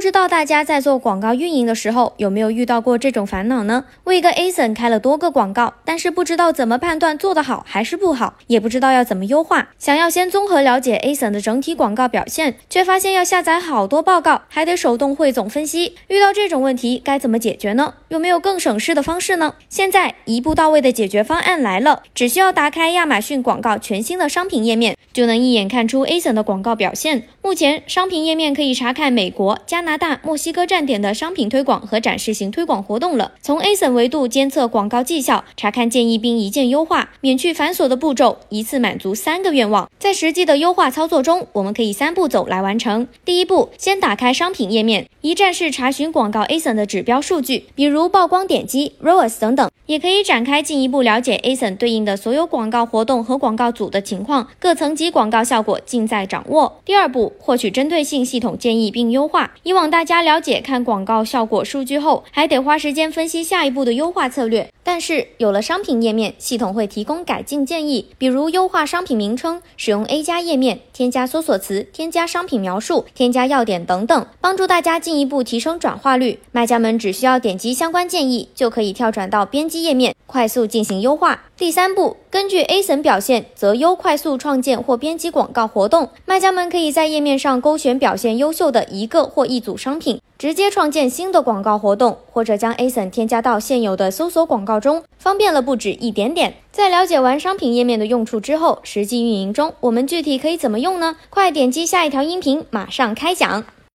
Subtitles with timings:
[0.00, 3.84] 不知道大家在做广告运营的时候有没有遇到过这种烦恼呢？
[4.04, 9.68] 为一个 ASIN 开了多个广告，但是不知道怎么判断做得好还是不好，也不知道要怎么优化。
[9.78, 15.96] 想要先综合了解 ASIN 的整体广告表现，却发现要下载好多报告，还得手动汇总分析。
[16.08, 17.92] 遇到这种问题该怎么解决呢？
[18.08, 19.56] 有没有更省事的方式呢？
[19.68, 27.24] 现在一步到位的解决方案来了，只需要打开亚马逊广告全新的商品页面，就能一眼看出 ASIN 的广告表现。
[27.42, 33.32] 目前商品页面可以查看美国、加拿加拿大、墨西哥站点的商品推广和展示型推广活动了。
[33.42, 39.90] 从 ASIN 维度监测广告绩效，查看建议并一键优化，免去繁琐的步骤，一次满足三个愿望。
[39.98, 43.08] 在实际的优化操作中，我们可以三步走来完成。
[43.24, 56.80] 第一步，先打开商品页面，一站式查询广告 ASIN 的指标数据，比如曝光点击、ROAS 等等，也可以展开进一步了解 ASIN 对应的所有广告活动和广告组的情况，各层级广告效果尽在掌握。
[56.84, 59.50] 第二步，获取针对性系统建议并优化。
[59.64, 64.70] 以往大家了解看广告效果数据后，还得花时间分析下一步的优化策略。
[64.92, 76.40] 但是有了商品页面，系统会提供改进建议，比如优化商品名称、使用 A 加页面、添加搜索词、添加商品描述、添加要点等等，帮助大家进一步提升转化率。
[76.50, 81.44] 卖家们只需要点击相关建议，就可以跳转到编辑页面，快速进行优化。
[81.56, 86.08] 第三步，根据 A 层表现择优，快速创建或编辑广告活动。
[86.26, 96.54] 卖家们可以在页面上勾选表现优秀的一个或一组商品，直接创建新的广告活动，或者将 ASIN 添加到现有的搜索广告中，方便了不止一点点。
[96.72, 101.16] 在了解完商品页面的用处之后，实际运营中我们具体可以怎么用呢？
[101.28, 103.66] 快点击下一条音频，马上开讲。